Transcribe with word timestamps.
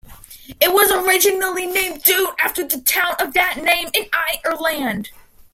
It 0.59 0.73
was 0.73 0.89
originally 0.91 1.67
named 1.67 2.01
Doon 2.01 2.33
after 2.43 2.67
the 2.67 2.81
town 2.81 3.13
of 3.19 3.33
that 3.33 3.61
name 3.61 3.89
in 3.93 4.09
Ireland. 4.11 5.11